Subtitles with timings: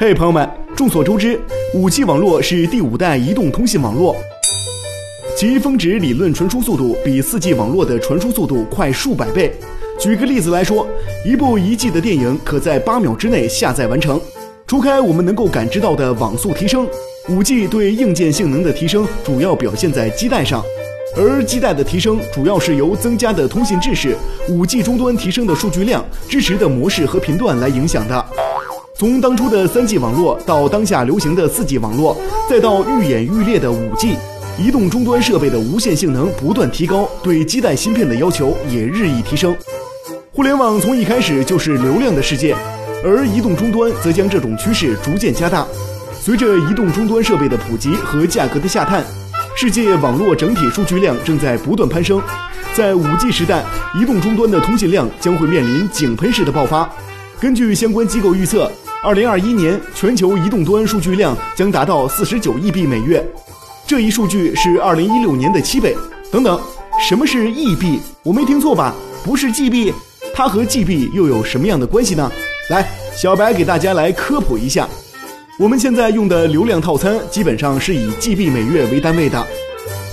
[0.00, 1.38] 嘿，朋友们，众所周知，
[1.74, 4.16] 五 G 网络是第五代移动通信网络，
[5.36, 9.52] 其峰值理论传输速度比四 G 网络的传输速度快数百倍。
[9.98, 10.88] 举个例子来说，
[11.22, 14.18] 一部一 G 的电影可在八秒之内下载完成。
[14.66, 16.88] 除开我们能够感知到的网速提升，
[17.28, 20.64] 五 G 对硬件性能的提升主要表现在基带上，
[21.14, 24.16] 而基带的提升主要是由增加的通信制式、
[24.48, 28.26] 五 G 终端提升的数据量、支持的模式和频段来影响的。
[29.00, 32.14] 从当初的三 G 网络到当下流行的四 G 网络，
[32.50, 34.14] 再到愈演愈烈的五 G，
[34.58, 39.56] 移动终端设备的无线性能不断提高，对基带芯片的要求也日益提升。
[40.32, 42.54] 互联网从一开始就是流量的世界，
[43.02, 45.66] 而移动终端则将这种趋势逐渐加大。
[46.20, 49.02] 随着移动终端设备的普及和价格的下探，
[49.56, 52.20] 世界网络整体数据量正在不断攀升。
[52.74, 53.64] 在五 G 时代，
[53.98, 56.86] 移动终端的通信量将会面临井喷式的爆发。
[57.40, 58.70] 根据相关机构预测。
[59.02, 63.26] 二零二一年，全球移动端数据量将达到四十九亿 B 每月，
[63.86, 65.96] 这一数据是二零一六年的七倍。
[66.30, 66.60] 等等，
[67.00, 67.98] 什么是 E B？
[68.22, 68.94] 我没听错吧？
[69.24, 69.90] 不是 G B，
[70.34, 72.30] 它和 G B 又有什么样的关系呢？
[72.68, 74.86] 来，小白给大家来科普一下。
[75.58, 79.46] 我们现在用的流量套餐基本上是以 G B 每月为单位的，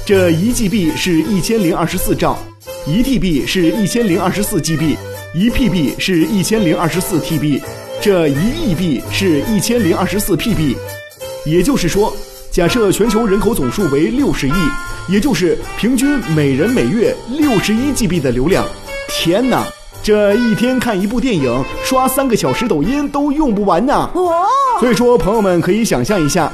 [0.06, 2.40] 这一 G B 是一千零二十四兆，
[2.88, 4.98] 一 T B 是一千零二十四 G B，
[5.34, 7.62] 一 P B 是一千零二十四 T B。
[8.02, 10.78] 这一亿 B 是一千零二十四 PB，
[11.46, 12.16] 也就是说，
[12.50, 14.54] 假设全球人口总数为六十亿，
[15.10, 18.66] 也就是平均每人每月六十一 GB 的流量。
[19.10, 19.66] 天哪，
[20.02, 24.10] 这一天看一部电影、刷三个小时抖音都用不完呐！
[24.14, 24.32] 哦，
[24.80, 26.50] 所以说，朋友们可以想象一下，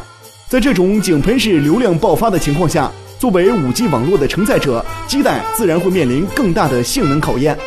[0.49, 2.89] 在这种井喷式流量爆发的情况下，
[3.23, 7.57] 作为五 G 网络的承载者，基带自然会面临更大的性能考验。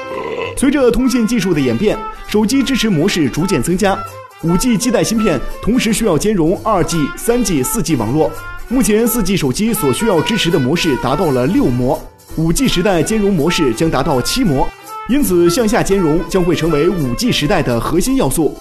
[0.55, 1.97] 随着通信技术的演变。
[2.29, 3.99] 手机支持模式逐渐增加
[4.43, 8.31] ，5G 基带芯片同时需要兼容 2G、3G、4G 网络。
[8.69, 11.99] 目前 4G 手机所需要支持的模式达到了六模
[12.37, 14.69] ，5G 时代兼容模式将达到七模，
[15.09, 18.55] 因此向下兼容将会成为 5G 时代的核心要素。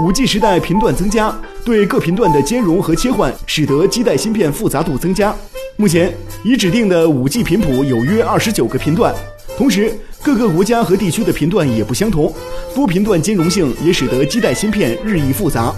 [0.00, 5.36] 5G 时代频段增加，对各频段的兼容和切换，使得基带芯片复杂度增加。
[5.82, 9.12] 目前已指定的 5G 频谱有约二十九个频段，
[9.58, 9.92] 同时。
[10.22, 12.32] 各个国家和地区的频段也不相同，
[12.72, 15.74] 多频段兼容性也使得基带芯片日益复杂。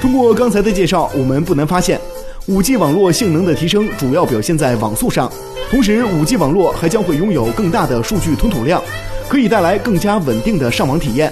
[0.00, 2.00] 通过刚才的介绍，我们不难发现
[2.48, 5.30] ，5G 网络性能的提升主要表现在网速上，
[5.70, 8.82] 同时 5G 网络还将会拥有更大的数据吞吐量，
[9.28, 11.30] 可以带来更加稳定的上网体验。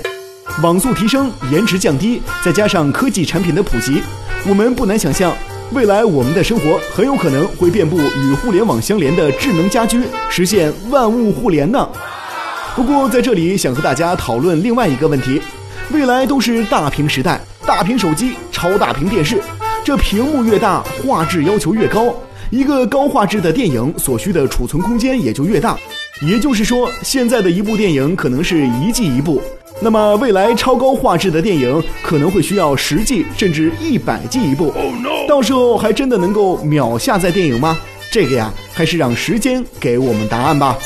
[0.63, 4.03] 网速提升，延迟降低，再加上科技产品的普及，
[4.47, 5.35] 我们不难想象，
[5.73, 11.89] 未来我们的生活很有可能会遍布与互联网相连的智能家居，实现万物互联呢。
[12.75, 15.41] 不过在这里想和大家讨论另外一个问题：
[15.93, 19.41] 未来都是大屏时代，大屏手机、超大屏电视，
[19.85, 22.13] 这屏幕越大，画质要求越高，
[22.51, 25.79] 一个高画质的电影所需的储存空间也就越大。
[26.21, 29.41] 也就是说，现在的一部电影可能是一季一部，
[29.83, 34.75] 那么未来超高画质的电影可能会需要十 G 甚至一百 G 一部。
[35.27, 37.79] 到时候还真的能够秒下载电影吗？
[38.13, 40.77] 这个呀，还是让时间给我们答案吧。